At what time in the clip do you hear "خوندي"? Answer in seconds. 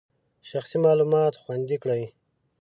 1.41-1.77